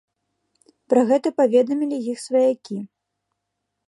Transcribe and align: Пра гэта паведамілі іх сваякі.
Пра 0.93 1.01
гэта 1.11 1.31
паведамілі 1.41 1.97
іх 2.13 2.17
сваякі. 2.27 2.77